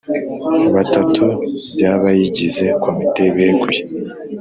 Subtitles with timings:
[0.75, 1.25] batatu
[1.73, 3.81] by abayigize komite beguye